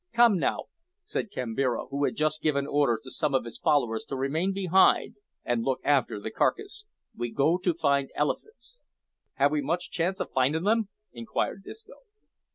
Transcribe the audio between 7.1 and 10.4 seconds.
"we go to find elephants." "Have we much chance of